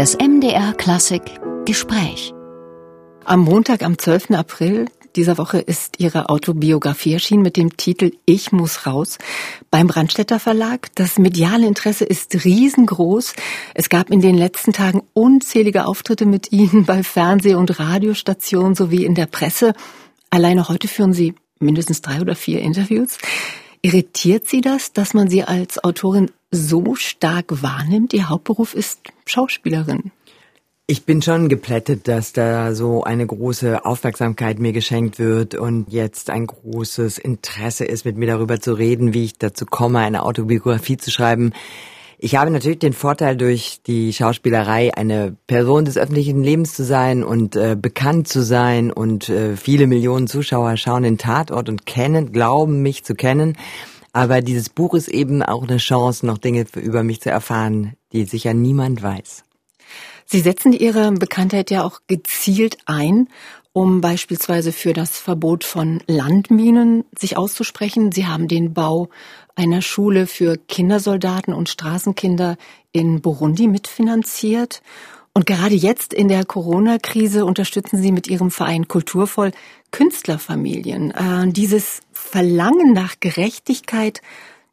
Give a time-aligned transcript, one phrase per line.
[0.00, 1.20] Das MDR Klassik
[1.66, 2.32] Gespräch.
[3.26, 4.30] Am Montag, am 12.
[4.30, 9.18] April dieser Woche ist ihre Autobiografie erschienen mit dem Titel Ich muss raus
[9.70, 10.88] beim Brandstätter Verlag.
[10.94, 13.34] Das mediale Interesse ist riesengroß.
[13.74, 19.04] Es gab in den letzten Tagen unzählige Auftritte mit Ihnen bei Fernseh- und Radiostationen sowie
[19.04, 19.74] in der Presse.
[20.30, 23.18] Alleine heute führen Sie mindestens drei oder vier Interviews.
[23.82, 28.12] Irritiert Sie das, dass man Sie als Autorin so stark wahrnimmt?
[28.12, 30.12] Ihr Hauptberuf ist Schauspielerin.
[30.86, 36.30] Ich bin schon geplättet, dass da so eine große Aufmerksamkeit mir geschenkt wird und jetzt
[36.30, 40.96] ein großes Interesse ist, mit mir darüber zu reden, wie ich dazu komme, eine Autobiografie
[40.96, 41.52] zu schreiben.
[42.18, 47.22] Ich habe natürlich den Vorteil, durch die Schauspielerei eine Person des öffentlichen Lebens zu sein
[47.22, 52.32] und äh, bekannt zu sein und äh, viele Millionen Zuschauer schauen den Tatort und kennen,
[52.32, 53.56] glauben mich zu kennen.
[54.12, 58.24] Aber dieses Buch ist eben auch eine Chance, noch Dinge über mich zu erfahren, die
[58.24, 59.44] sicher niemand weiß.
[60.26, 63.28] Sie setzen Ihre Bekanntheit ja auch gezielt ein,
[63.72, 68.12] um beispielsweise für das Verbot von Landminen sich auszusprechen.
[68.12, 69.08] Sie haben den Bau
[69.54, 72.56] einer Schule für Kindersoldaten und Straßenkinder
[72.92, 74.82] in Burundi mitfinanziert.
[75.32, 79.52] Und gerade jetzt in der Corona-Krise unterstützen Sie mit Ihrem Verein Kulturvoll
[79.92, 81.12] Künstlerfamilien.
[81.12, 84.22] Äh, dieses Verlangen nach Gerechtigkeit,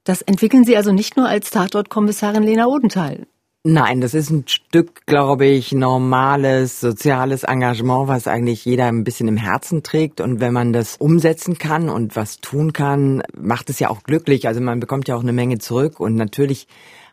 [0.03, 3.27] das entwickeln Sie also nicht nur als Tatortkommissarin Lena Odenthal.
[3.69, 9.27] Nein, das ist ein Stück, glaube ich, normales soziales Engagement, was eigentlich jeder ein bisschen
[9.27, 10.21] im Herzen trägt.
[10.21, 14.47] Und wenn man das umsetzen kann und was tun kann, macht es ja auch glücklich.
[14.47, 15.99] Also man bekommt ja auch eine Menge zurück.
[15.99, 16.67] Und natürlich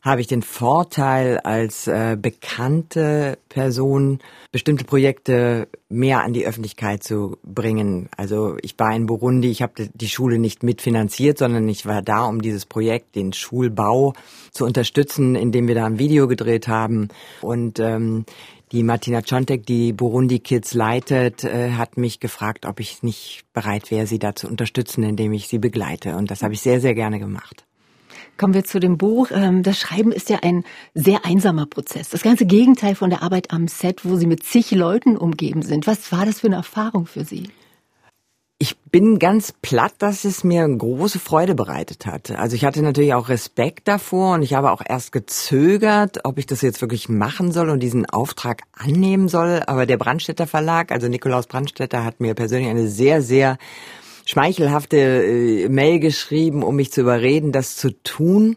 [0.04, 4.18] habe ich den Vorteil, als äh, bekannte Person
[4.52, 8.10] bestimmte Projekte mehr an die Öffentlichkeit zu bringen.
[8.14, 12.26] Also ich war in Burundi, ich habe die Schule nicht mitfinanziert, sondern ich war da,
[12.26, 14.12] um dieses Projekt, den Schulbau
[14.52, 17.08] zu unterstützen, indem wir da ein Video gedreht haben.
[17.40, 18.26] Und ähm,
[18.72, 23.90] die Martina Czontek, die Burundi Kids leitet, äh, hat mich gefragt, ob ich nicht bereit
[23.90, 26.16] wäre, sie da zu unterstützen, indem ich sie begleite.
[26.16, 27.64] Und das habe ich sehr, sehr gerne gemacht.
[28.36, 29.30] Kommen wir zu dem Buch.
[29.32, 30.64] Ähm, das Schreiben ist ja ein
[30.94, 32.08] sehr einsamer Prozess.
[32.08, 35.86] Das ganze Gegenteil von der Arbeit am Set, wo Sie mit zig Leuten umgeben sind.
[35.86, 37.50] Was war das für eine Erfahrung für Sie?
[38.58, 42.30] Ich bin ganz platt, dass es mir große Freude bereitet hat.
[42.30, 46.46] Also ich hatte natürlich auch Respekt davor und ich habe auch erst gezögert, ob ich
[46.46, 49.62] das jetzt wirklich machen soll und diesen Auftrag annehmen soll.
[49.66, 53.58] Aber der Brandstätter Verlag, also Nikolaus Brandstätter, hat mir persönlich eine sehr, sehr
[54.24, 58.56] schmeichelhafte äh, Mail geschrieben, um mich zu überreden, das zu tun,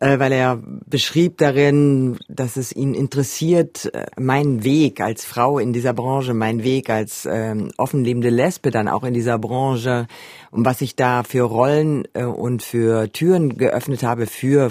[0.00, 5.72] äh, weil er beschrieb darin, dass es ihn interessiert, äh, mein Weg als Frau in
[5.72, 10.06] dieser Branche, mein Weg als ähm, offenlebende Lesbe dann auch in dieser Branche
[10.50, 14.70] und was ich da für Rollen äh, und für Türen geöffnet habe für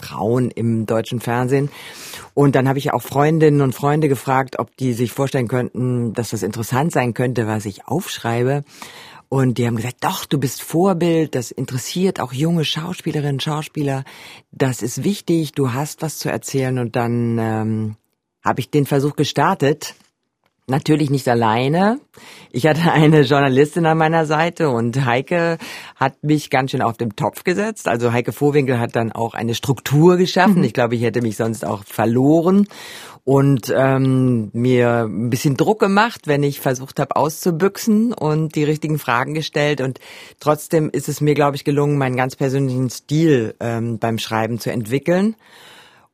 [0.00, 1.70] Frauen im deutschen Fernsehen.
[2.34, 6.30] Und dann habe ich auch Freundinnen und Freunde gefragt, ob die sich vorstellen könnten, dass
[6.30, 8.62] das interessant sein könnte, was ich aufschreibe.
[9.28, 14.04] Und die haben gesagt, doch, du bist Vorbild, das interessiert auch junge Schauspielerinnen, Schauspieler,
[14.52, 16.78] das ist wichtig, du hast was zu erzählen.
[16.78, 17.96] Und dann ähm,
[18.42, 19.94] habe ich den Versuch gestartet.
[20.70, 21.98] Natürlich nicht alleine.
[22.52, 25.58] Ich hatte eine Journalistin an meiner Seite und Heike
[25.96, 27.88] hat mich ganz schön auf den Topf gesetzt.
[27.88, 30.58] Also Heike Vorwinkel hat dann auch eine Struktur geschaffen.
[30.58, 30.64] Mhm.
[30.64, 32.66] Ich glaube, ich hätte mich sonst auch verloren
[33.28, 38.98] und ähm, mir ein bisschen Druck gemacht, wenn ich versucht habe auszubüchsen und die richtigen
[38.98, 39.82] Fragen gestellt.
[39.82, 40.00] Und
[40.40, 44.72] trotzdem ist es mir, glaube ich, gelungen, meinen ganz persönlichen Stil ähm, beim Schreiben zu
[44.72, 45.36] entwickeln.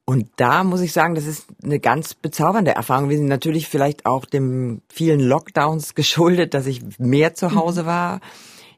[0.05, 4.07] Und da muss ich sagen, das ist eine ganz bezaubernde Erfahrung Wir sind Natürlich vielleicht
[4.07, 7.87] auch dem vielen Lockdowns geschuldet, dass ich mehr zu Hause mhm.
[7.87, 8.21] war.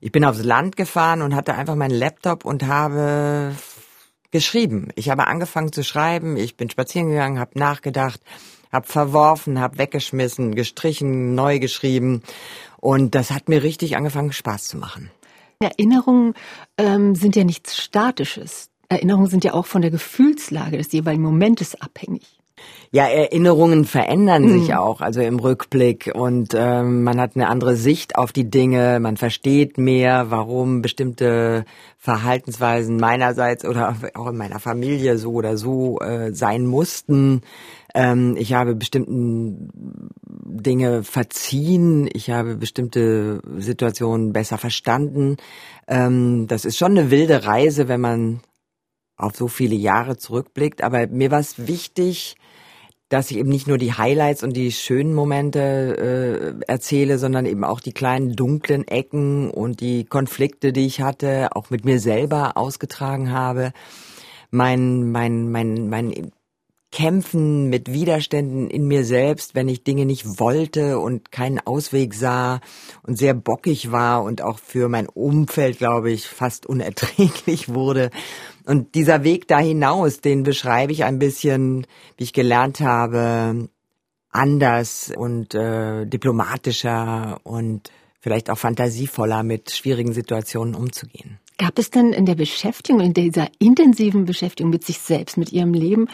[0.03, 3.55] Ich bin aufs Land gefahren und hatte einfach meinen Laptop und habe
[4.31, 4.88] geschrieben.
[4.94, 8.20] Ich habe angefangen zu schreiben, ich bin spazieren gegangen, habe nachgedacht,
[8.72, 12.22] habe verworfen, habe weggeschmissen, gestrichen, neu geschrieben
[12.78, 15.10] und das hat mir richtig angefangen Spaß zu machen.
[15.59, 16.34] Erinnerungen
[16.76, 18.69] ähm, sind ja nichts Statisches.
[18.88, 22.36] Erinnerungen sind ja auch von der Gefühlslage des jeweiligen Momentes abhängig.
[22.93, 24.61] Ja, Erinnerungen verändern mhm.
[24.61, 29.00] sich auch, also im Rückblick und ähm, man hat eine andere Sicht auf die Dinge,
[29.00, 31.64] man versteht mehr, warum bestimmte
[31.99, 37.43] Verhaltensweisen meinerseits oder auch in meiner Familie so oder so äh, sein mussten.
[37.94, 39.70] Ähm, ich habe bestimmten
[40.23, 45.37] Dinge verziehen, ich habe bestimmte Situationen besser verstanden.
[45.88, 48.41] Ähm, das ist schon eine wilde Reise, wenn man
[49.17, 52.37] auf so viele Jahre zurückblickt, aber mir war es wichtig,
[53.09, 57.63] dass ich eben nicht nur die Highlights und die schönen Momente äh, erzähle, sondern eben
[57.63, 62.57] auch die kleinen dunklen Ecken und die Konflikte, die ich hatte, auch mit mir selber
[62.57, 63.73] ausgetragen habe.
[64.51, 66.33] Mein, mein, mein, mein
[66.91, 72.61] Kämpfen mit Widerständen in mir selbst, wenn ich Dinge nicht wollte und keinen Ausweg sah
[73.03, 78.11] und sehr bockig war und auch für mein Umfeld, glaube ich, fast unerträglich wurde.
[78.67, 81.87] Und dieser Weg da hinaus, den beschreibe ich ein bisschen,
[82.17, 83.69] wie ich gelernt habe,
[84.31, 87.91] anders und äh, diplomatischer und
[88.21, 91.39] vielleicht auch fantasievoller mit schwierigen Situationen umzugehen.
[91.59, 95.73] Gab es denn in der Beschäftigung, in dieser intensiven Beschäftigung mit sich selbst, mit Ihrem
[95.73, 96.09] Leben,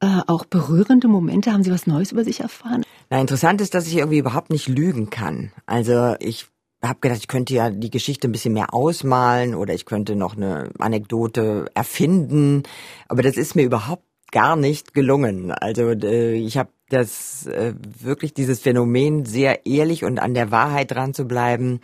[0.00, 1.52] äh, auch berührende Momente?
[1.52, 2.84] Haben Sie was Neues über sich erfahren?
[3.10, 5.52] Na, interessant ist, dass ich irgendwie überhaupt nicht lügen kann.
[5.66, 6.46] Also ich
[6.82, 10.36] habe gedacht, ich könnte ja die Geschichte ein bisschen mehr ausmalen oder ich könnte noch
[10.36, 12.62] eine Anekdote erfinden,
[13.08, 15.50] aber das ist mir überhaupt gar nicht gelungen.
[15.50, 20.90] Also äh, ich habe das äh, wirklich dieses Phänomen sehr ehrlich und an der Wahrheit
[20.90, 21.80] dran zu bleiben,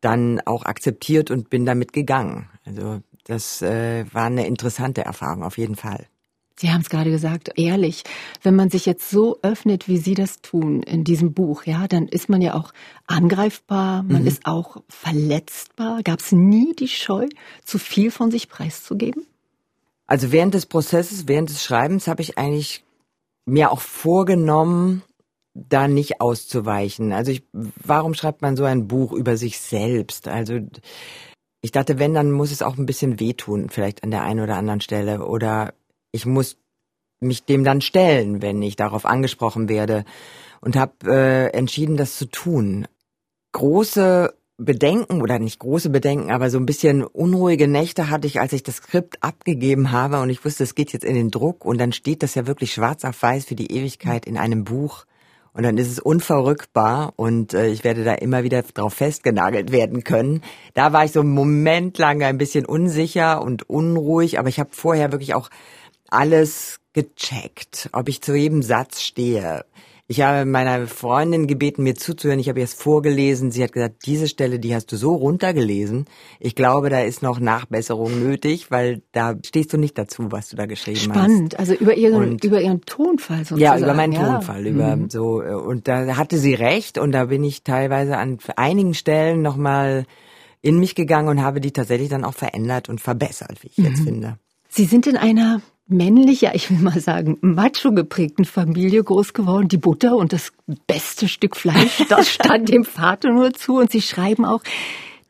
[0.00, 2.48] dann auch akzeptiert und bin damit gegangen.
[2.64, 6.06] Also das äh, war eine interessante Erfahrung auf jeden Fall.
[6.56, 8.04] Sie haben es gerade gesagt, ehrlich,
[8.42, 12.08] wenn man sich jetzt so öffnet, wie Sie das tun in diesem Buch, ja, dann
[12.08, 12.72] ist man ja auch
[13.06, 14.28] angreifbar, man mhm.
[14.28, 16.02] ist auch verletzbar.
[16.02, 17.28] Gab es nie die Scheu,
[17.64, 19.26] zu viel von sich preiszugeben?
[20.06, 22.84] Also während des Prozesses, während des Schreibens habe ich eigentlich
[23.46, 25.02] mir auch vorgenommen,
[25.54, 27.12] da nicht auszuweichen.
[27.12, 30.28] Also ich, warum schreibt man so ein Buch über sich selbst?
[30.28, 30.60] Also
[31.60, 34.56] ich dachte, wenn, dann muss es auch ein bisschen wehtun, vielleicht an der einen oder
[34.56, 35.26] anderen Stelle.
[35.26, 35.74] Oder
[36.12, 36.56] ich muss
[37.20, 40.04] mich dem dann stellen, wenn ich darauf angesprochen werde.
[40.60, 42.86] Und habe äh, entschieden, das zu tun.
[43.52, 48.52] Große Bedenken oder nicht große Bedenken, aber so ein bisschen unruhige Nächte hatte ich, als
[48.52, 51.78] ich das Skript abgegeben habe und ich wusste, es geht jetzt in den Druck und
[51.78, 55.04] dann steht das ja wirklich schwarz auf weiß für die Ewigkeit in einem Buch
[55.52, 60.04] und dann ist es unverrückbar und äh, ich werde da immer wieder drauf festgenagelt werden
[60.04, 60.42] können.
[60.74, 64.70] Da war ich so einen Moment lang ein bisschen unsicher und unruhig, aber ich habe
[64.72, 65.50] vorher wirklich auch
[66.12, 69.64] alles gecheckt, ob ich zu jedem Satz stehe.
[70.08, 72.38] Ich habe meiner Freundin gebeten, mir zuzuhören.
[72.38, 73.50] Ich habe ihr es vorgelesen.
[73.50, 76.04] Sie hat gesagt, diese Stelle, die hast du so runtergelesen.
[76.38, 80.56] Ich glaube, da ist noch Nachbesserung nötig, weil da stehst du nicht dazu, was du
[80.56, 81.18] da geschrieben Spannend.
[81.18, 81.30] hast.
[81.30, 81.58] Spannend.
[81.58, 83.60] Also über ihren, und, über ihren Tonfall sozusagen.
[83.60, 84.34] Ja, über meinen ja.
[84.34, 84.66] Tonfall.
[84.66, 85.08] Über mhm.
[85.08, 86.98] so, und da hatte sie recht.
[86.98, 90.04] Und da bin ich teilweise an einigen Stellen nochmal
[90.60, 93.84] in mich gegangen und habe die tatsächlich dann auch verändert und verbessert, wie ich mhm.
[93.86, 94.38] jetzt finde.
[94.68, 95.62] Sie sind in einer
[95.92, 99.68] männlicher, ich will mal sagen, macho geprägten Familie groß geworden.
[99.68, 100.52] Die Butter und das
[100.86, 103.76] beste Stück Fleisch, das stand dem Vater nur zu.
[103.78, 104.62] Und sie schreiben auch,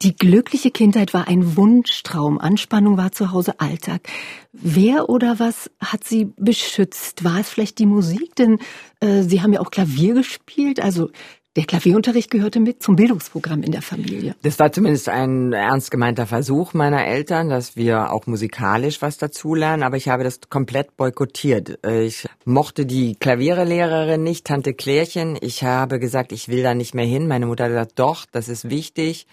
[0.03, 2.39] die glückliche Kindheit war ein Wunschtraum.
[2.39, 4.09] Anspannung war zu Hause Alltag.
[4.53, 7.23] Wer oder was hat Sie beschützt?
[7.23, 8.35] War es vielleicht die Musik?
[8.35, 8.59] Denn
[8.99, 10.81] äh, Sie haben ja auch Klavier gespielt.
[10.81, 11.11] Also
[11.57, 14.35] der Klavierunterricht gehörte mit zum Bildungsprogramm in der Familie.
[14.43, 19.83] Das war zumindest ein ernst gemeinter Versuch meiner Eltern, dass wir auch musikalisch was dazulernen,
[19.83, 21.79] aber ich habe das komplett boykottiert.
[21.87, 25.37] Ich mochte die Klavierlehrerin nicht, Tante Klärchen.
[25.43, 27.29] Ich habe gesagt, ich will da nicht mehr hin.
[27.29, 29.27] Meine Mutter hat gesagt, doch, das ist wichtig.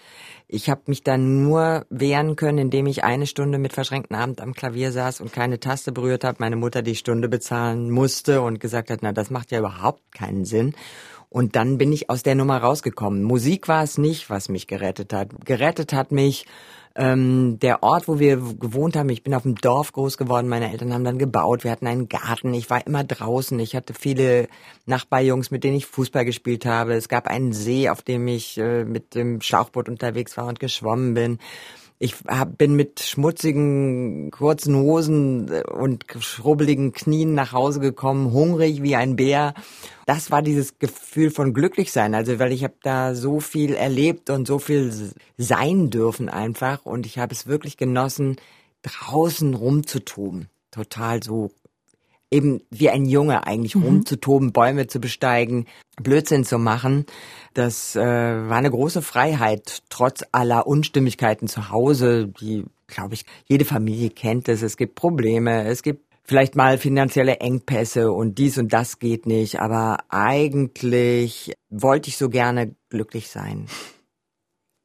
[0.46, 4.52] Ich habe mich dann nur wehren können, indem ich eine Stunde mit verschränkten Abend am
[4.52, 6.38] Klavier saß und keine Taste berührt habe.
[6.40, 10.44] Meine Mutter die Stunde bezahlen musste und gesagt hat, na, das macht ja überhaupt keinen
[10.44, 10.74] Sinn.
[11.30, 13.22] Und dann bin ich aus der Nummer rausgekommen.
[13.22, 15.28] Musik war es nicht, was mich gerettet hat.
[15.44, 16.44] Gerettet hat mich
[16.96, 19.08] ähm, der Ort, wo wir gewohnt haben.
[19.10, 20.48] Ich bin auf dem Dorf groß geworden.
[20.48, 21.62] Meine Eltern haben dann gebaut.
[21.62, 22.52] Wir hatten einen Garten.
[22.52, 23.58] Ich war immer draußen.
[23.60, 24.48] Ich hatte viele
[24.86, 26.94] Nachbarjungs, mit denen ich Fußball gespielt habe.
[26.94, 31.14] Es gab einen See, auf dem ich äh, mit dem Schlauchboot unterwegs war und geschwommen
[31.14, 31.38] bin.
[32.02, 38.82] Ich hab, bin mit schmutzigen, kurzen Hosen äh, und schrubbeligen Knien nach Hause gekommen, hungrig
[38.82, 39.52] wie ein Bär.
[40.06, 42.14] Das war dieses Gefühl von Glücklichsein.
[42.14, 46.86] Also, weil ich habe da so viel erlebt und so viel sein dürfen einfach.
[46.86, 48.36] Und ich habe es wirklich genossen,
[48.80, 50.48] draußen rumzutoben.
[50.70, 51.50] Total so
[52.30, 53.82] eben wie ein Junge eigentlich mhm.
[53.82, 55.66] rumzutoben, Bäume zu besteigen,
[56.00, 57.06] Blödsinn zu machen.
[57.54, 63.64] Das äh, war eine große Freiheit, trotz aller Unstimmigkeiten zu Hause, die, glaube ich, jede
[63.64, 64.62] Familie kennt es.
[64.62, 69.60] Es gibt Probleme, es gibt vielleicht mal finanzielle Engpässe und dies und das geht nicht,
[69.60, 73.66] aber eigentlich wollte ich so gerne glücklich sein.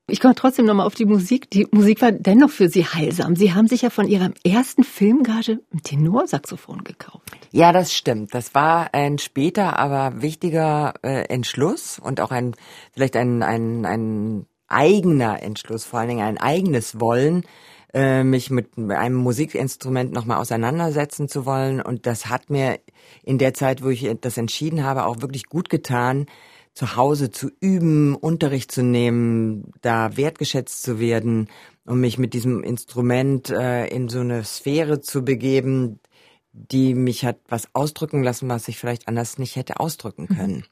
[0.08, 1.50] Ich komme trotzdem nochmal auf die Musik.
[1.50, 3.36] Die Musik war dennoch für Sie heilsam.
[3.36, 7.36] Sie haben sich ja von Ihrem ersten Film gerade ein Tenorsaxophon gekauft.
[7.52, 8.36] Ja, das stimmt.
[8.36, 12.54] Das war ein später, aber wichtiger äh, Entschluss und auch ein
[12.94, 17.44] vielleicht ein, ein, ein eigener Entschluss, vor allen Dingen ein eigenes Wollen,
[17.92, 21.82] äh, mich mit einem Musikinstrument nochmal auseinandersetzen zu wollen.
[21.82, 22.80] Und das hat mir
[23.24, 26.28] in der Zeit, wo ich das entschieden habe, auch wirklich gut getan,
[26.76, 31.48] zu Hause zu üben, Unterricht zu nehmen, da wertgeschätzt zu werden,
[31.86, 36.00] um mich mit diesem Instrument äh, in so eine Sphäre zu begeben,
[36.52, 40.36] die mich hat was ausdrücken lassen, was ich vielleicht anders nicht hätte ausdrücken mhm.
[40.36, 40.64] können.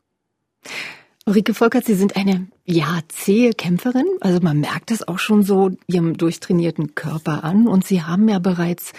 [1.26, 4.06] Ulrike Volkert, Sie sind eine, ja, zähe Kämpferin.
[4.20, 7.68] Also man merkt das auch schon so Ihrem durchtrainierten Körper an.
[7.70, 8.92] Und Sie haben ja bereits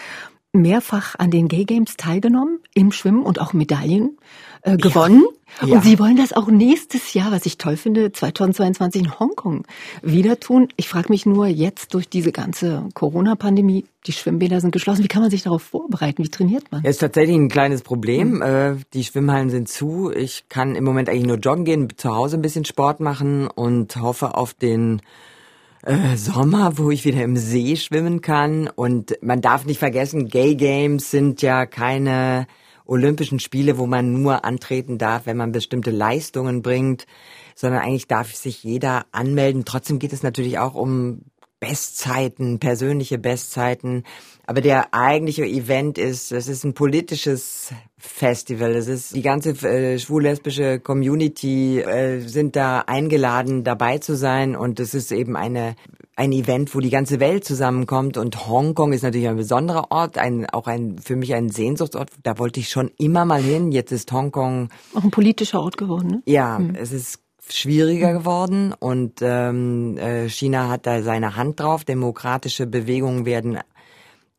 [0.51, 4.17] mehrfach an den Gay Games teilgenommen, im Schwimmen und auch Medaillen
[4.65, 5.23] äh, gewonnen.
[5.63, 5.75] Ja.
[5.75, 9.63] Und Sie wollen das auch nächstes Jahr, was ich toll finde, 2022 in Hongkong
[10.01, 10.67] wieder tun.
[10.75, 15.03] Ich frage mich nur jetzt durch diese ganze Corona-Pandemie, die Schwimmbäder sind geschlossen.
[15.03, 16.23] Wie kann man sich darauf vorbereiten?
[16.23, 16.83] Wie trainiert man?
[16.83, 18.39] Ja, ist tatsächlich ein kleines Problem.
[18.39, 18.81] Mhm.
[18.93, 20.11] Die Schwimmhallen sind zu.
[20.11, 23.95] Ich kann im Moment eigentlich nur joggen gehen, zu Hause ein bisschen Sport machen und
[23.95, 25.01] hoffe auf den
[25.83, 28.67] äh, Sommer, wo ich wieder im See schwimmen kann.
[28.67, 32.47] Und man darf nicht vergessen, Gay Games sind ja keine
[32.85, 37.05] Olympischen Spiele, wo man nur antreten darf, wenn man bestimmte Leistungen bringt,
[37.55, 39.65] sondern eigentlich darf sich jeder anmelden.
[39.65, 41.21] Trotzdem geht es natürlich auch um
[41.59, 44.03] Bestzeiten, persönliche Bestzeiten.
[44.45, 48.75] Aber der eigentliche Event ist, es ist ein politisches Festival.
[48.75, 54.55] Es ist die ganze äh, schwul-lesbische Community äh, sind da eingeladen, dabei zu sein.
[54.55, 55.75] Und es ist eben eine
[56.15, 58.17] ein Event, wo die ganze Welt zusammenkommt.
[58.17, 62.09] Und Hongkong ist natürlich ein besonderer Ort, ein, auch ein für mich ein Sehnsuchtsort.
[62.23, 63.71] Da wollte ich schon immer mal hin.
[63.71, 66.07] Jetzt ist Hongkong auch ein politischer Ort geworden.
[66.07, 66.21] Ne?
[66.25, 66.75] Ja, hm.
[66.75, 71.83] es ist schwieriger geworden und ähm, äh, China hat da seine Hand drauf.
[71.83, 73.59] Demokratische Bewegungen werden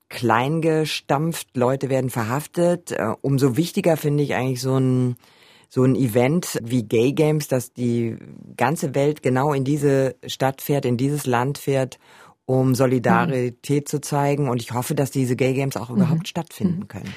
[0.09, 2.93] klein gestampft, Leute werden verhaftet.
[2.93, 5.17] Äh, umso wichtiger finde ich eigentlich so ein
[5.77, 8.17] so ein Event wie Gay Games, dass die
[8.57, 11.99] ganze Welt genau in diese Stadt fährt, in dieses Land fährt,
[12.47, 13.87] um Solidarität mhm.
[13.87, 14.49] zu zeigen.
[14.49, 16.25] Und ich hoffe, dass diese Gay Games auch überhaupt mhm.
[16.25, 16.89] stattfinden mhm.
[16.89, 17.15] können.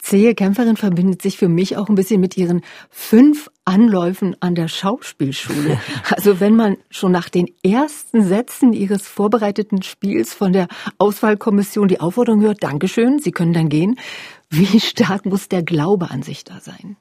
[0.00, 4.66] Zähe Kämpferin verbindet sich für mich auch ein bisschen mit ihren fünf Anläufen an der
[4.66, 5.78] Schauspielschule.
[6.10, 10.66] Also wenn man schon nach den ersten Sätzen ihres vorbereiteten Spiels von der
[10.98, 14.00] Auswahlkommission die Aufforderung hört, Dankeschön, Sie können dann gehen.
[14.48, 16.96] Wie stark muss der Glaube an sich da sein?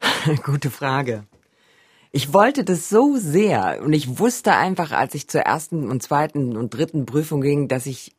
[0.44, 1.24] Gute Frage.
[2.12, 6.56] Ich wollte das so sehr und ich wusste einfach, als ich zur ersten und zweiten
[6.56, 8.16] und dritten Prüfung ging, dass ich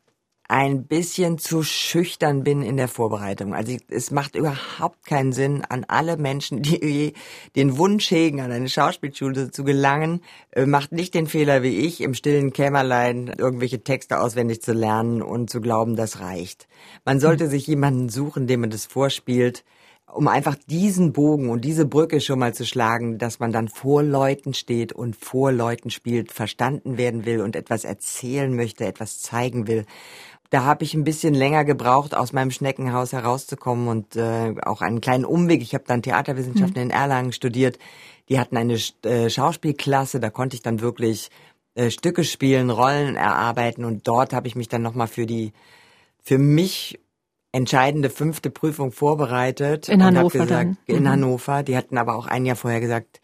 [0.47, 3.53] ein bisschen zu schüchtern bin in der Vorbereitung.
[3.53, 7.13] Also es macht überhaupt keinen Sinn, an alle Menschen, die
[7.55, 10.21] den Wunsch hegen, an eine Schauspielschule zu gelangen,
[10.51, 15.21] äh, macht nicht den Fehler wie ich, im stillen Kämmerlein irgendwelche Texte auswendig zu lernen
[15.21, 16.67] und zu glauben, das reicht.
[17.05, 19.63] Man sollte sich jemanden suchen, dem man das vorspielt,
[20.13, 24.03] um einfach diesen Bogen und diese Brücke schon mal zu schlagen, dass man dann vor
[24.03, 29.67] Leuten steht und vor Leuten spielt, verstanden werden will und etwas erzählen möchte, etwas zeigen
[29.67, 29.85] will
[30.51, 34.99] da habe ich ein bisschen länger gebraucht, aus meinem Schneckenhaus herauszukommen und äh, auch einen
[34.99, 35.61] kleinen Umweg.
[35.61, 36.89] Ich habe dann Theaterwissenschaften mhm.
[36.89, 37.79] in Erlangen studiert.
[38.27, 41.29] Die hatten eine äh, Schauspielklasse, da konnte ich dann wirklich
[41.73, 45.53] äh, Stücke spielen, Rollen erarbeiten und dort habe ich mich dann nochmal für die
[46.21, 46.99] für mich
[47.51, 49.89] entscheidende fünfte Prüfung vorbereitet.
[49.89, 50.77] In Hannover gesagt, dann.
[50.85, 51.09] In mhm.
[51.09, 51.63] Hannover.
[51.63, 53.21] Die hatten aber auch ein Jahr vorher gesagt,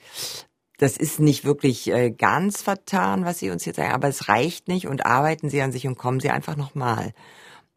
[0.77, 4.67] das ist nicht wirklich äh, ganz vertan, was Sie uns jetzt sagen, aber es reicht
[4.67, 7.13] nicht und arbeiten Sie an sich und kommen Sie einfach nochmal.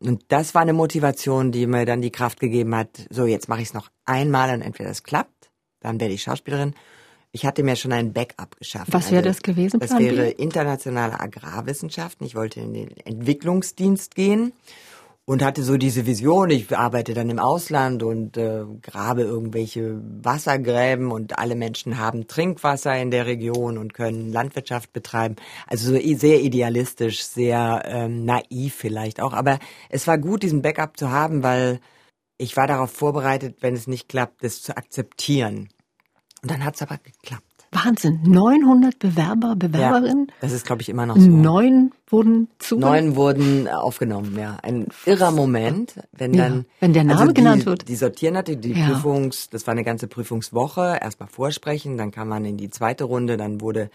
[0.00, 3.62] Und das war eine Motivation, die mir dann die Kraft gegeben hat, so jetzt mache
[3.62, 6.75] ich es noch einmal und entweder es klappt, dann werde ich Schauspielerin.
[7.33, 8.92] Ich hatte mir schon ein Backup geschaffen.
[8.92, 9.78] Was wäre also, das gewesen?
[9.78, 12.26] Das wäre internationale Agrarwissenschaften.
[12.26, 14.52] Ich wollte in den Entwicklungsdienst gehen
[15.26, 21.12] und hatte so diese Vision, ich arbeite dann im Ausland und äh, grabe irgendwelche Wassergräben
[21.12, 25.36] und alle Menschen haben Trinkwasser in der Region und können Landwirtschaft betreiben.
[25.66, 29.32] Also so sehr idealistisch, sehr ähm, naiv vielleicht auch.
[29.32, 29.58] Aber
[29.88, 31.80] es war gut, diesen Backup zu haben, weil
[32.36, 35.68] ich war darauf vorbereitet, wenn es nicht klappt, das zu akzeptieren.
[36.42, 37.50] Und dann hat es aber geklappt.
[37.72, 38.20] Wahnsinn.
[38.24, 40.26] 900 Bewerber, Bewerberinnen.
[40.28, 41.28] Ja, das ist, glaube ich, immer noch so.
[41.28, 42.76] Neun wurden zu.
[42.76, 44.58] Neun wurden aufgenommen, ja.
[44.62, 46.56] Ein irrer Moment, wenn dann.
[46.56, 47.88] Ja, wenn der Name also die, genannt wird.
[47.88, 48.88] Die sortieren hatte, die ja.
[48.88, 50.98] Prüfungs, das war eine ganze Prüfungswoche.
[51.00, 53.90] Erstmal vorsprechen, dann kam man in die zweite Runde, dann wurde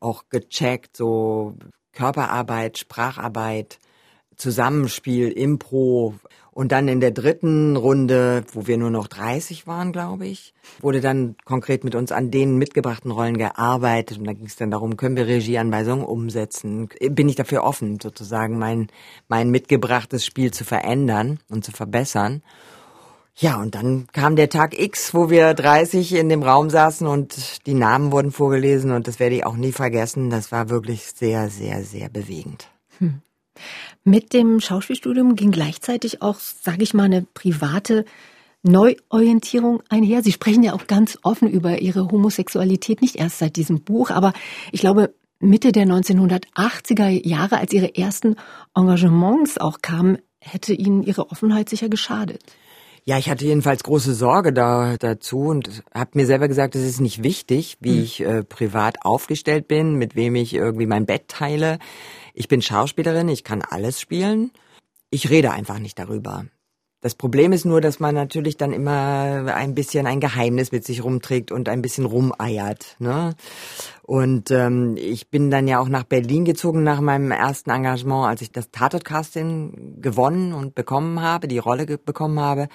[0.00, 1.54] auch gecheckt, so
[1.92, 3.78] Körperarbeit, Spracharbeit,
[4.36, 6.14] Zusammenspiel, Impro,
[6.58, 11.00] und dann in der dritten Runde, wo wir nur noch 30 waren, glaube ich, wurde
[11.00, 14.18] dann konkret mit uns an den mitgebrachten Rollen gearbeitet.
[14.18, 16.88] Und da ging es dann darum, können wir Regieanweisungen umsetzen?
[17.10, 18.88] Bin ich dafür offen, sozusagen mein,
[19.28, 22.42] mein mitgebrachtes Spiel zu verändern und zu verbessern?
[23.36, 27.68] Ja, und dann kam der Tag X, wo wir 30 in dem Raum saßen und
[27.68, 30.28] die Namen wurden vorgelesen und das werde ich auch nie vergessen.
[30.28, 32.68] Das war wirklich sehr, sehr, sehr bewegend.
[32.98, 33.22] Hm.
[34.08, 38.06] Mit dem Schauspielstudium ging gleichzeitig auch, sage ich mal, eine private
[38.62, 40.22] Neuorientierung einher.
[40.22, 44.32] Sie sprechen ja auch ganz offen über Ihre Homosexualität, nicht erst seit diesem Buch, aber
[44.72, 48.36] ich glaube, Mitte der 1980er Jahre, als Ihre ersten
[48.74, 52.42] Engagements auch kamen, hätte Ihnen Ihre Offenheit sicher geschadet.
[53.08, 57.00] Ja, ich hatte jedenfalls große Sorge da, dazu und habe mir selber gesagt, es ist
[57.00, 58.02] nicht wichtig, wie mhm.
[58.02, 61.78] ich äh, privat aufgestellt bin, mit wem ich irgendwie mein Bett teile.
[62.34, 64.50] Ich bin Schauspielerin, ich kann alles spielen.
[65.08, 66.44] Ich rede einfach nicht darüber.
[67.00, 71.04] Das Problem ist nur, dass man natürlich dann immer ein bisschen ein Geheimnis mit sich
[71.04, 72.96] rumträgt und ein bisschen rumeiert.
[72.98, 73.36] Ne?
[74.02, 78.42] Und ähm, ich bin dann ja auch nach Berlin gezogen nach meinem ersten Engagement, als
[78.42, 82.68] ich das Tatort-Casting gewonnen und bekommen habe, die Rolle bekommen habe.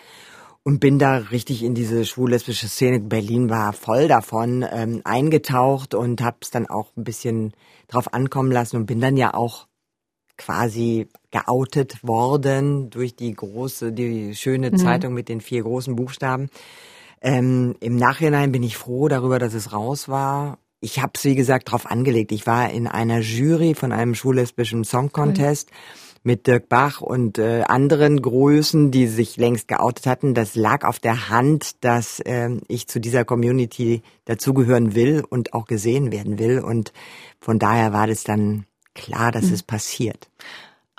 [0.65, 3.01] Und bin da richtig in diese schwul-lesbische Szene.
[3.01, 7.51] Berlin war voll davon ähm, eingetaucht und hab's dann auch ein bisschen
[7.89, 9.67] drauf ankommen lassen und bin dann ja auch
[10.37, 14.77] quasi geoutet worden durch die große, die schöne mhm.
[14.77, 16.49] Zeitung mit den vier großen Buchstaben.
[17.21, 20.59] Ähm, Im Nachhinein bin ich froh darüber, dass es raus war.
[20.79, 22.31] Ich habe es, wie gesagt, darauf angelegt.
[22.31, 26.19] Ich war in einer Jury von einem schullesbischen Song Contest mhm.
[26.21, 30.35] mit Dirk Bach und äh, anderen Größen, die sich längst geoutet hatten.
[30.35, 35.65] Das lag auf der Hand, dass äh, ich zu dieser Community dazugehören will und auch
[35.65, 36.59] gesehen werden will.
[36.59, 36.93] Und
[37.39, 39.53] von daher war das dann klar, dass mhm.
[39.53, 40.29] es passiert.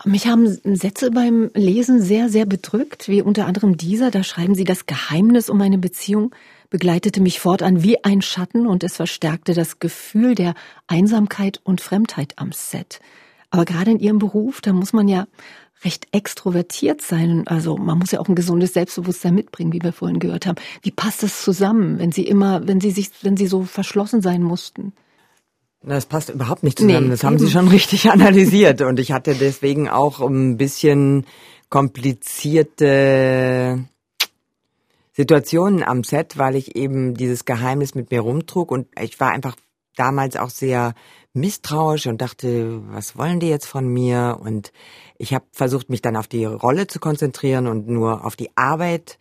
[0.02, 4.10] Mich haben Sätze beim Lesen sehr, sehr bedrückt, wie unter anderem dieser.
[4.10, 6.34] Da schreiben Sie, das Geheimnis um meine Beziehung
[6.68, 10.54] begleitete mich fortan wie ein Schatten und es verstärkte das Gefühl der
[10.88, 13.00] Einsamkeit und Fremdheit am Set.
[13.50, 15.28] Aber gerade in Ihrem Beruf, da muss man ja
[15.84, 17.46] recht extrovertiert sein.
[17.46, 20.60] Also man muss ja auch ein gesundes Selbstbewusstsein mitbringen, wie wir vorhin gehört haben.
[20.82, 24.42] Wie passt das zusammen, wenn Sie immer, wenn Sie sich, wenn Sie so verschlossen sein
[24.42, 24.92] mussten?
[25.86, 27.04] Das passt überhaupt nicht zusammen.
[27.04, 28.80] Nee, das haben Sie schon richtig analysiert.
[28.80, 31.26] Und ich hatte deswegen auch ein bisschen
[31.68, 33.84] komplizierte
[35.12, 39.56] Situationen am Set, weil ich eben dieses Geheimnis mit mir rumtrug und ich war einfach
[39.96, 40.94] damals auch sehr
[41.34, 44.38] misstrauisch und dachte, was wollen die jetzt von mir?
[44.40, 44.72] Und
[45.18, 49.18] ich habe versucht, mich dann auf die Rolle zu konzentrieren und nur auf die Arbeit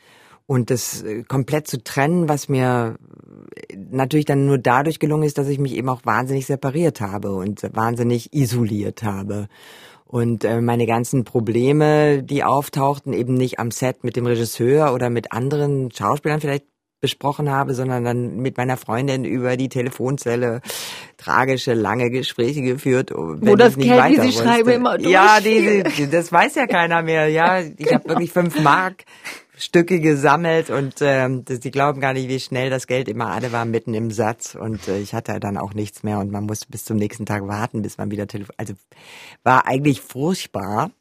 [0.54, 2.96] und das äh, komplett zu trennen, was mir
[3.90, 7.64] natürlich dann nur dadurch gelungen ist, dass ich mich eben auch wahnsinnig separiert habe und
[7.74, 9.48] wahnsinnig isoliert habe.
[10.06, 15.10] Und äh, meine ganzen Probleme, die auftauchten, eben nicht am Set mit dem Regisseur oder
[15.10, 16.66] mit anderen Schauspielern vielleicht
[17.02, 20.62] besprochen habe, sondern dann mit meiner Freundin über die Telefonzelle
[21.18, 23.12] tragische, lange Gespräche geführt.
[23.14, 27.28] Wo das Geld, wie Sie schreiben, immer Ja, die, die, das weiß ja keiner mehr.
[27.28, 27.96] Ja, ich genau.
[27.96, 29.04] habe wirklich fünf Mark
[29.56, 33.66] Stücke gesammelt und ähm, die glauben gar nicht, wie schnell das Geld immer alle war
[33.66, 36.86] mitten im Satz und äh, ich hatte dann auch nichts mehr und man musste bis
[36.86, 38.60] zum nächsten Tag warten, bis man wieder telefoniert.
[38.60, 38.74] Also
[39.44, 40.92] war eigentlich furchtbar.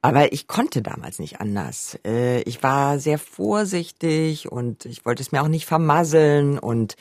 [0.00, 1.98] Aber ich konnte damals nicht anders.
[2.06, 6.94] Äh, ich war sehr vorsichtig und ich wollte es mir auch nicht vermasseln und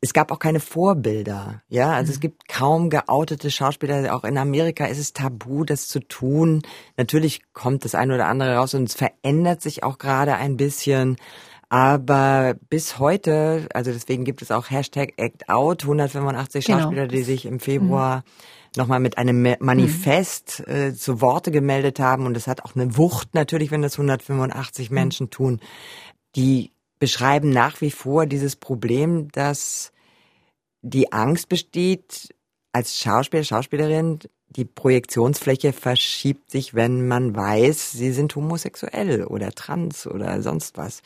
[0.00, 1.92] es gab auch keine Vorbilder, ja.
[1.92, 2.14] Also mhm.
[2.14, 4.14] es gibt kaum geoutete Schauspieler.
[4.14, 6.62] Auch in Amerika ist es tabu, das zu tun.
[6.96, 11.16] Natürlich kommt das eine oder andere raus und es verändert sich auch gerade ein bisschen.
[11.68, 16.78] Aber bis heute, also deswegen gibt es auch Hashtag Act Out, 185 genau.
[16.78, 18.22] Schauspieler, die sich im Februar mhm.
[18.76, 20.74] nochmal mit einem Manifest mhm.
[20.74, 22.24] äh, zu Worte gemeldet haben.
[22.24, 24.94] Und es hat auch eine Wucht natürlich, wenn das 185 mhm.
[24.94, 25.60] Menschen tun,
[26.36, 29.92] die beschreiben nach wie vor dieses Problem, dass
[30.82, 32.34] die Angst besteht,
[32.72, 40.06] als Schauspieler, Schauspielerin, die Projektionsfläche verschiebt sich, wenn man weiß, sie sind homosexuell oder trans
[40.06, 41.02] oder sonst was.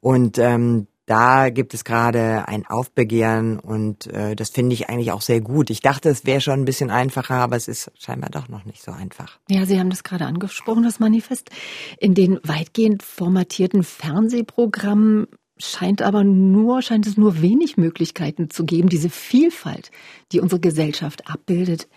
[0.00, 5.22] Und ähm, da gibt es gerade ein Aufbegehren und äh, das finde ich eigentlich auch
[5.22, 5.70] sehr gut.
[5.70, 8.82] Ich dachte, es wäre schon ein bisschen einfacher, aber es ist scheinbar doch noch nicht
[8.82, 9.38] so einfach.
[9.48, 11.50] Ja, Sie haben das gerade angesprochen, das Manifest.
[11.98, 15.26] In den weitgehend formatierten Fernsehprogrammen
[15.58, 19.90] scheint aber nur, scheint es nur wenig Möglichkeiten zu geben, diese Vielfalt,
[20.32, 21.88] die unsere Gesellschaft abbildet,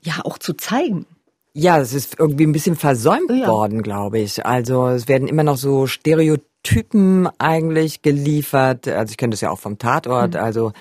[0.00, 1.06] ja auch zu zeigen.
[1.52, 3.46] Ja, es ist irgendwie ein bisschen versäumt ja.
[3.46, 4.44] worden, glaube ich.
[4.44, 8.88] Also es werden immer noch so Stereotypen Typen eigentlich geliefert.
[8.88, 10.34] Also ich kenne das ja auch vom Tatort.
[10.34, 10.40] Mhm.
[10.40, 10.72] Also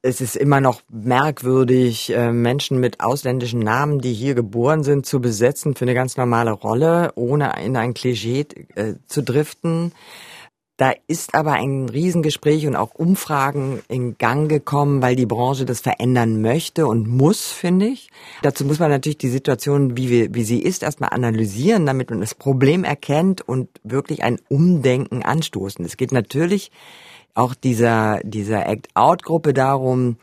[0.00, 5.20] es ist immer noch merkwürdig, äh, Menschen mit ausländischen Namen, die hier geboren sind, zu
[5.20, 9.92] besetzen für eine ganz normale Rolle, ohne in ein Klischee äh, zu driften.
[10.78, 15.80] Da ist aber ein Riesengespräch und auch Umfragen in Gang gekommen, weil die Branche das
[15.80, 18.10] verändern möchte und muss, finde ich.
[18.42, 22.20] Dazu muss man natürlich die Situation, wie, wir, wie sie ist, erstmal analysieren, damit man
[22.20, 25.84] das Problem erkennt und wirklich ein Umdenken anstoßen.
[25.84, 26.70] Es geht natürlich
[27.34, 30.16] auch dieser, dieser Act-Out-Gruppe darum,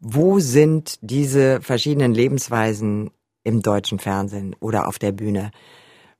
[0.00, 3.10] wo sind diese verschiedenen Lebensweisen
[3.42, 5.50] im deutschen Fernsehen oder auf der Bühne?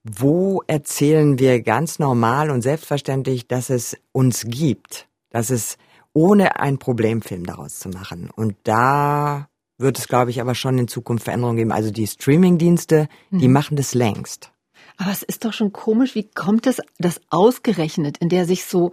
[0.04, 5.78] Wo erzählen wir ganz normal und selbstverständlich, dass es uns gibt, dass es
[6.12, 8.30] ohne einen Problemfilm daraus zu machen.
[8.30, 11.72] Und da wird es, glaube ich, aber schon in Zukunft Veränderungen geben.
[11.72, 13.38] Also die Streamingdienste, mhm.
[13.38, 14.52] die machen das längst.
[14.96, 18.92] Aber es ist doch schon komisch, wie kommt es, das ausgerechnet in der sich so,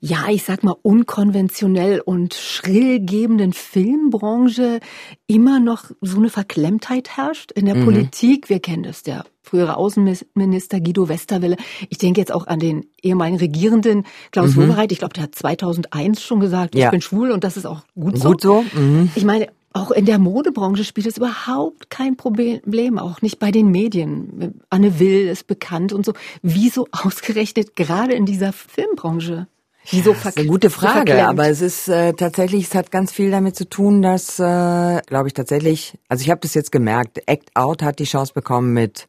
[0.00, 4.80] ja, ich sag mal, unkonventionell und schrill gebenden Filmbranche
[5.26, 7.84] immer noch so eine Verklemmtheit herrscht in der mhm.
[7.84, 8.48] Politik.
[8.48, 11.56] Wir kennen das, der frühere Außenminister Guido Westerwelle.
[11.90, 14.68] Ich denke jetzt auch an den ehemaligen Regierenden Klaus mhm.
[14.68, 14.92] Wowereit.
[14.92, 16.86] Ich glaube, der hat 2001 schon gesagt, ja.
[16.86, 18.30] ich bin schwul und das ist auch gut so.
[18.30, 18.64] Gut so.
[18.72, 19.10] Mhm.
[19.14, 23.70] Ich meine, auch in der Modebranche spielt es überhaupt kein Problem, auch nicht bei den
[23.70, 24.60] Medien.
[24.70, 26.14] Anne Will ist bekannt und so.
[26.42, 29.48] Wieso ausgerechnet gerade in dieser Filmbranche?
[29.90, 32.90] Wieso ja, das ist eine gute Frage, so aber es ist äh, tatsächlich, es hat
[32.90, 36.72] ganz viel damit zu tun, dass, äh, glaube ich, tatsächlich, also ich habe das jetzt
[36.72, 39.08] gemerkt, Act Out hat die Chance bekommen, mit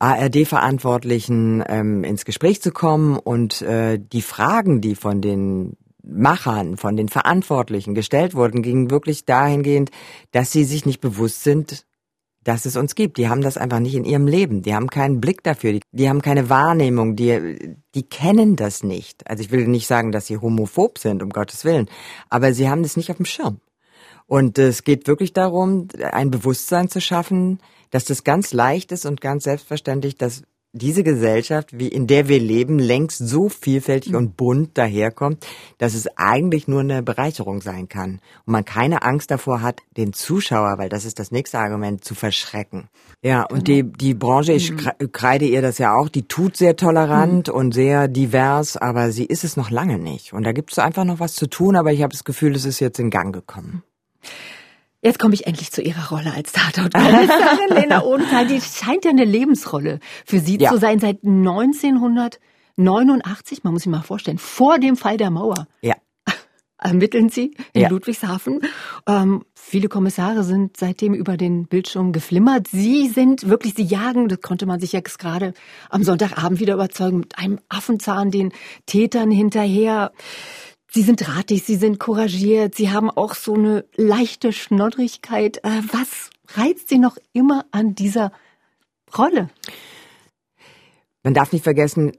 [0.00, 5.76] ARD-Verantwortlichen ähm, ins Gespräch zu kommen und äh, die Fragen, die von den
[6.06, 9.90] Machern, von den Verantwortlichen gestellt wurden, gingen wirklich dahingehend,
[10.32, 11.86] dass sie sich nicht bewusst sind,
[12.44, 13.16] dass es uns gibt.
[13.16, 14.62] Die haben das einfach nicht in ihrem Leben.
[14.62, 15.72] Die haben keinen Blick dafür.
[15.72, 17.16] Die, die, haben keine Wahrnehmung.
[17.16, 19.28] Die, die kennen das nicht.
[19.28, 21.88] Also ich will nicht sagen, dass sie homophob sind, um Gottes Willen.
[22.28, 23.60] Aber sie haben das nicht auf dem Schirm.
[24.26, 27.58] Und es geht wirklich darum, ein Bewusstsein zu schaffen,
[27.90, 30.42] dass das ganz leicht ist und ganz selbstverständlich, dass
[30.74, 35.46] diese Gesellschaft, wie in der wir leben, längst so vielfältig und bunt daherkommt,
[35.78, 40.12] dass es eigentlich nur eine Bereicherung sein kann und man keine Angst davor hat, den
[40.12, 42.88] Zuschauer, weil das ist das nächste Argument, zu verschrecken.
[43.22, 45.12] Ja, und die die Branche, ich mhm.
[45.12, 47.54] kreide ihr das ja auch, die tut sehr tolerant mhm.
[47.54, 50.32] und sehr divers, aber sie ist es noch lange nicht.
[50.32, 52.64] Und da gibt es einfach noch was zu tun, aber ich habe das Gefühl, es
[52.64, 53.84] ist jetzt in Gang gekommen.
[55.04, 58.46] Jetzt komme ich endlich zu Ihrer Rolle als Tatort-Kommissarin Lena Odenthal.
[58.46, 60.70] Die scheint ja eine Lebensrolle für Sie ja.
[60.70, 63.64] zu sein seit 1989.
[63.64, 65.66] Man muss sich mal vorstellen, vor dem Fall der Mauer.
[65.82, 65.96] Ja.
[66.78, 67.90] Ermitteln Sie in ja.
[67.90, 68.62] Ludwigshafen.
[69.06, 72.68] Ähm, viele Kommissare sind seitdem über den Bildschirm geflimmert.
[72.68, 75.52] Sie sind wirklich, Sie jagen, das konnte man sich jetzt gerade
[75.90, 78.52] am Sonntagabend wieder überzeugen, mit einem Affenzahn den
[78.86, 80.12] Tätern hinterher.
[80.94, 85.56] Sie sind ratig, Sie sind couragiert, Sie haben auch so eine leichte Schnoddrigkeit.
[85.64, 88.30] Äh, was reizt Sie noch immer an dieser
[89.18, 89.50] Rolle?
[91.24, 92.12] Man darf nicht vergessen,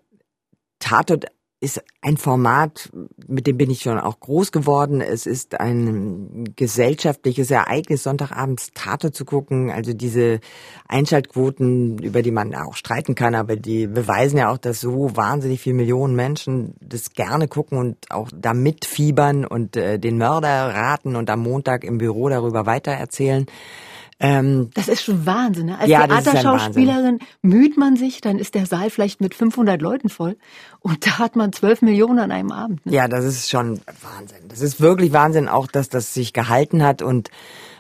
[0.79, 1.27] Tatort
[1.65, 2.91] ist ein Format,
[3.27, 5.01] mit dem bin ich schon auch groß geworden.
[5.01, 9.71] Es ist ein gesellschaftliches Ereignis, Sonntagabends Tate zu gucken.
[9.71, 10.39] Also diese
[10.87, 15.59] Einschaltquoten, über die man auch streiten kann, aber die beweisen ja auch, dass so wahnsinnig
[15.59, 21.15] viele Millionen Menschen das gerne gucken und auch da mitfiebern und äh, den Mörder raten
[21.15, 23.47] und am Montag im Büro darüber weitererzählen.
[24.19, 25.65] Ähm, das ist schon Wahnsinn.
[25.65, 25.77] Ne?
[25.77, 30.37] Als ja, Theaterschauspielerin müht man sich, dann ist der Saal vielleicht mit 500 Leuten voll
[30.79, 32.85] und da hat man 12 Millionen an einem Abend.
[32.85, 32.93] Ne?
[32.93, 34.47] Ja, das ist schon Wahnsinn.
[34.47, 37.29] Das ist wirklich Wahnsinn, auch dass das sich gehalten hat und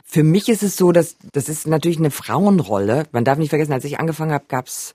[0.03, 3.05] für mich ist es so, dass das ist natürlich eine Frauenrolle.
[3.11, 4.93] Man darf nicht vergessen, als ich angefangen habe, gab's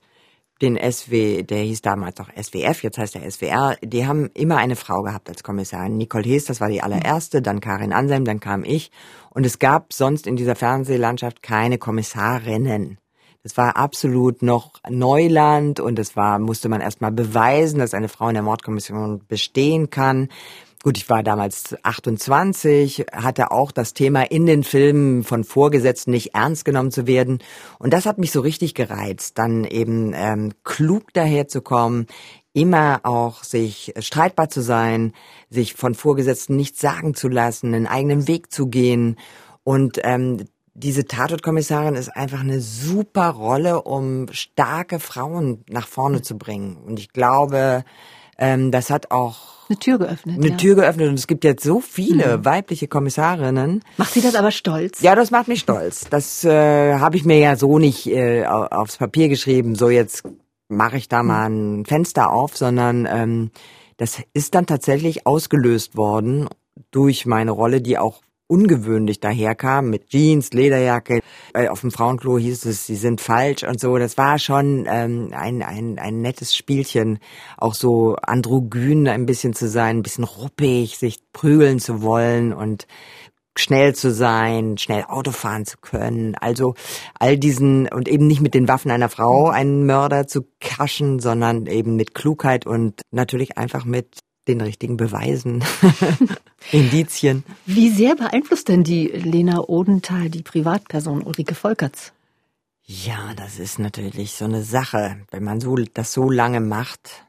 [0.61, 4.75] den SW, der hieß damals noch SWF, jetzt heißt der SWR, die haben immer eine
[4.75, 5.97] Frau gehabt als Kommissarin.
[5.97, 8.91] Nicole Hees, das war die allererste, dann Karin Anselm, dann kam ich.
[9.31, 12.97] Und es gab sonst in dieser Fernsehlandschaft keine Kommissarinnen.
[13.43, 18.27] Das war absolut noch Neuland und es war, musste man erstmal beweisen, dass eine Frau
[18.27, 20.29] in der Mordkommission bestehen kann.
[20.83, 26.33] Gut, ich war damals 28, hatte auch das Thema in den Filmen von Vorgesetzten nicht
[26.33, 27.37] ernst genommen zu werden.
[27.77, 32.07] Und das hat mich so richtig gereizt, dann eben ähm, klug daherzukommen,
[32.53, 35.13] immer auch sich streitbar zu sein,
[35.51, 39.17] sich von Vorgesetzten nichts sagen zu lassen, einen eigenen Weg zu gehen.
[39.63, 46.39] Und ähm, diese Tatortkommissarin ist einfach eine super Rolle, um starke Frauen nach vorne zu
[46.39, 46.77] bringen.
[46.77, 47.85] Und ich glaube,
[48.39, 50.37] ähm, das hat auch eine Tür geöffnet.
[50.37, 50.57] Eine ja.
[50.57, 52.45] Tür geöffnet und es gibt jetzt so viele mhm.
[52.45, 53.83] weibliche Kommissarinnen.
[53.97, 55.01] Macht Sie das aber stolz?
[55.01, 56.07] Ja, das macht mich stolz.
[56.09, 60.23] Das äh, habe ich mir ja so nicht äh, aufs Papier geschrieben, so jetzt
[60.67, 63.51] mache ich da mal ein Fenster auf, sondern ähm,
[63.97, 66.49] das ist dann tatsächlich ausgelöst worden
[66.91, 71.21] durch meine Rolle, die auch ungewöhnlich daherkam mit Jeans, Lederjacke.
[71.53, 73.97] Auf dem Frauenklo hieß es, sie sind falsch und so.
[73.97, 77.19] Das war schon ähm, ein, ein, ein nettes Spielchen,
[77.57, 82.87] auch so androgyn ein bisschen zu sein, ein bisschen ruppig, sich prügeln zu wollen und
[83.57, 86.35] schnell zu sein, schnell Auto fahren zu können.
[86.35, 86.75] Also
[87.19, 91.67] all diesen und eben nicht mit den Waffen einer Frau einen Mörder zu kaschen, sondern
[91.67, 95.63] eben mit Klugheit und natürlich einfach mit den richtigen Beweisen,
[96.71, 97.43] Indizien.
[97.65, 102.13] Wie sehr beeinflusst denn die Lena Odenthal die Privatperson Ulrike Volkerts?
[102.83, 107.25] Ja, das ist natürlich so eine Sache, wenn man so das so lange macht.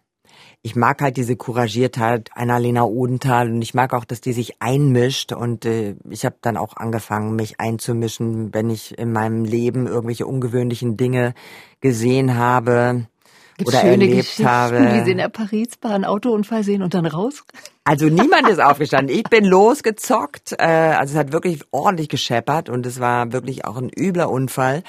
[0.63, 4.63] Ich mag halt diese Couragiertheit einer Lena Odenthal und ich mag auch, dass die sich
[4.63, 9.87] einmischt und äh, ich habe dann auch angefangen, mich einzumischen, wenn ich in meinem Leben
[9.87, 11.35] irgendwelche ungewöhnlichen Dinge
[11.81, 13.07] gesehen habe
[13.57, 14.79] Gibt's oder schöne erlebt Geschichten, habe.
[14.93, 17.45] wie Sie in der Paris-Bahn Autounfall sehen und dann raus?
[17.85, 19.15] Also niemand ist aufgestanden.
[19.15, 20.55] Ich bin losgezockt.
[20.59, 24.83] Äh, also es hat wirklich ordentlich gescheppert und es war wirklich auch ein übler Unfall.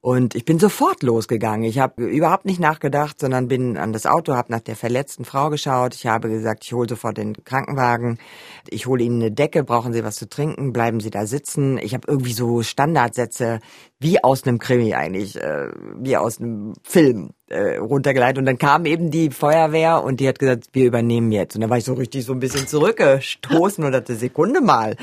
[0.00, 1.64] Und ich bin sofort losgegangen.
[1.64, 5.50] Ich habe überhaupt nicht nachgedacht, sondern bin an das Auto, habe nach der verletzten Frau
[5.50, 5.94] geschaut.
[5.94, 8.18] Ich habe gesagt, ich hole sofort den Krankenwagen.
[8.68, 9.64] Ich hole Ihnen eine Decke.
[9.64, 10.72] Brauchen Sie was zu trinken?
[10.72, 11.78] Bleiben Sie da sitzen.
[11.78, 13.58] Ich habe irgendwie so Standardsätze
[13.98, 18.38] wie aus einem Krimi eigentlich, äh, wie aus einem Film äh, runtergeleitet.
[18.38, 21.54] Und dann kam eben die Feuerwehr und die hat gesagt, wir übernehmen jetzt.
[21.54, 24.96] Und dann war ich so richtig so ein bisschen zurückgestoßen und dachte, Sekunde mal.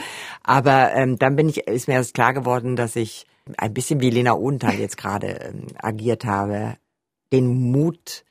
[0.44, 3.26] Aber ähm, dann bin ich, ist mir erst klar geworden, dass ich
[3.58, 6.78] ein bisschen wie Lena Ohntal jetzt gerade ähm, agiert habe.
[7.32, 8.24] Den Mut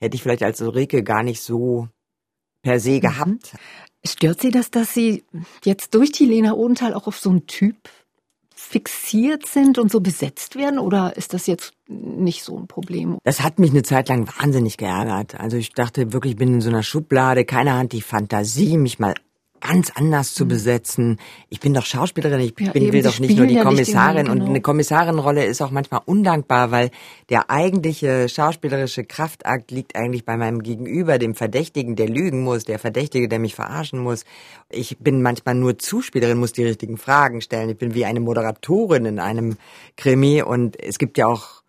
[0.00, 1.88] hätte ich vielleicht als Ulrike gar nicht so
[2.62, 3.54] per se gehabt.
[4.04, 5.24] Stört Sie das, dass Sie
[5.64, 7.76] jetzt durch die Lena Odenthal auch auf so einen Typ
[8.62, 10.78] fixiert sind und so besetzt werden?
[10.78, 13.18] Oder ist das jetzt nicht so ein Problem?
[13.24, 15.38] Das hat mich eine Zeit lang wahnsinnig geärgert.
[15.38, 18.98] Also ich dachte wirklich, ich bin in so einer Schublade, keiner hat die Fantasie, mich
[18.98, 19.14] mal
[19.66, 21.18] ganz anders zu besetzen.
[21.48, 23.62] Ich bin doch Schauspielerin, ich Ja, bin, eben, will doch nicht nur die spielen ja
[23.62, 24.16] Kommissarin.
[24.26, 24.50] den- Und genau.
[24.50, 26.90] eine Kommissarinrolle ist auch manchmal undankbar, weil
[27.30, 32.80] der eigentliche schauspielerische Kraftakt liegt eigentlich bei meinem Gegenüber, dem Verdächtigen, der lügen muss, der
[32.80, 34.24] Verdächtige, der mich verarschen muss.
[34.68, 37.70] Ich bin manchmal nur Zuspielerin, muss die richtigen Fragen stellen.
[37.70, 39.56] Ich bin wie eine Moderatorin in einem
[39.96, 41.61] Krimi und es gibt ja auch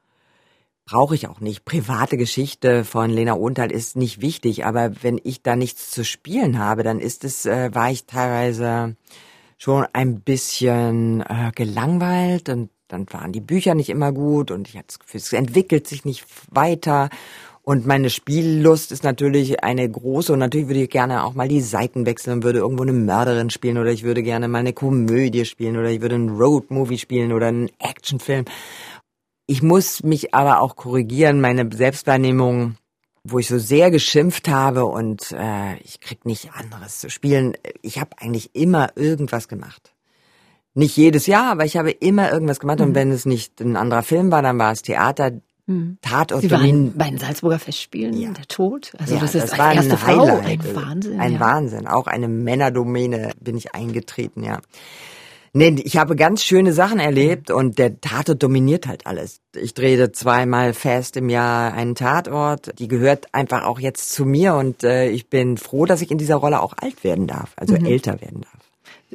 [0.86, 1.66] brauche ich auch nicht.
[1.66, 6.60] Private Geschichte von Lena Ohntal ist nicht wichtig, aber wenn ich da nichts zu spielen
[6.60, 8.96] habe, dann ist es, äh, war ich teilweise
[9.58, 14.76] schon ein bisschen äh, gelangweilt und dann waren die Bücher nicht immer gut und ich
[14.76, 17.10] hatte das Gefühl, es entwickelt sich nicht weiter.
[17.66, 21.62] Und meine Spiellust ist natürlich eine große und natürlich würde ich gerne auch mal die
[21.62, 25.46] Seiten wechseln und würde irgendwo eine Mörderin spielen oder ich würde gerne mal eine Komödie
[25.46, 28.44] spielen oder ich würde einen Roadmovie spielen oder einen Actionfilm.
[29.46, 32.76] Ich muss mich aber auch korrigieren, meine Selbstwahrnehmung,
[33.24, 37.54] wo ich so sehr geschimpft habe und äh, ich krieg nicht anderes zu spielen.
[37.82, 39.94] Ich habe eigentlich immer irgendwas gemacht.
[40.76, 44.02] Nicht jedes Jahr, aber ich habe immer irgendwas gemacht und wenn es nicht ein anderer
[44.04, 45.32] Film war, dann war es Theater,
[46.02, 48.32] Tatort Sie waren bei den Salzburger Festspielen, Ja.
[48.32, 48.92] der Tod.
[49.00, 50.60] Also Ja, das ist war als erste ein Frau Highlight.
[50.60, 51.20] ein Wahnsinn.
[51.22, 51.40] Ein ja.
[51.40, 51.88] Wahnsinn.
[51.88, 54.60] Auch eine Männerdomäne bin ich eingetreten, ja.
[55.56, 59.40] Nee, ich habe ganz schöne Sachen erlebt und der Tatort dominiert halt alles.
[59.56, 62.80] Ich drehe zweimal fest im Jahr einen Tatort.
[62.80, 66.18] Die gehört einfach auch jetzt zu mir und äh, ich bin froh, dass ich in
[66.18, 67.86] dieser Rolle auch alt werden darf, also Mhm.
[67.86, 68.63] älter werden darf.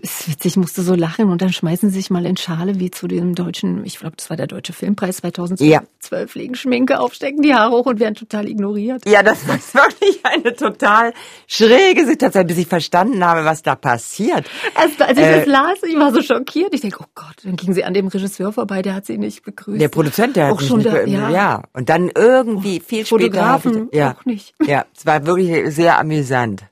[0.03, 2.79] Es ist witzig, ich musste so lachen und dann schmeißen sie sich mal in Schale
[2.79, 6.41] wie zu dem deutschen, ich glaube, das war der Deutsche Filmpreis 2012, Ja.
[6.41, 9.03] legen Schminke auf, stecken die Haare hoch und werden total ignoriert.
[9.09, 11.13] Ja, das ist wirklich eine total
[11.47, 14.45] schräge Situation, bis ich verstanden habe, was da passiert.
[14.77, 16.75] Erst als ich Äh, das las, ich war so schockiert.
[16.75, 19.43] Ich denke, oh Gott, dann ging sie an dem Regisseur vorbei, der hat sie nicht
[19.43, 19.81] begrüßt.
[19.81, 21.31] Der Produzent, der hat auch mich schon nicht, da, be- ja.
[21.31, 21.63] ja.
[21.73, 23.25] Und dann irgendwie viel später.
[23.25, 24.55] Fotografen hab ich, ja, auch nicht.
[24.65, 26.65] Ja, es war wirklich sehr amüsant.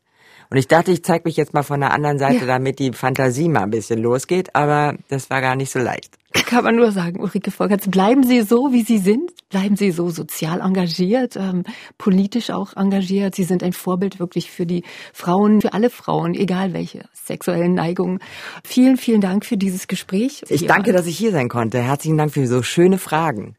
[0.50, 2.46] Und ich dachte, ich zeige mich jetzt mal von der anderen Seite, Ja.
[2.46, 6.16] damit die Fantasie mal ein bisschen losgeht, aber das war gar nicht so leicht.
[6.46, 9.32] Kann man nur sagen, Ulrike Volkerts, bleiben Sie so, wie Sie sind.
[9.48, 11.62] Bleiben Sie so sozial engagiert, ähm,
[11.98, 13.34] politisch auch engagiert.
[13.34, 14.82] Sie sind ein Vorbild wirklich für die
[15.12, 18.18] Frauen, für alle Frauen, egal welche sexuellen Neigungen.
[18.64, 20.42] Vielen, vielen Dank für dieses Gespräch.
[20.48, 20.68] Ich Ja.
[20.68, 21.80] danke, dass ich hier sein konnte.
[21.80, 23.54] Herzlichen Dank für so schöne Fragen.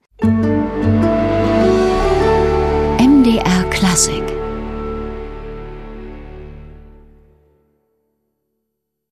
[2.99, 4.23] MDR Klassik